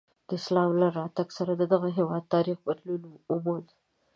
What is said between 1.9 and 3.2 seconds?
هېواد تاریخ بدلون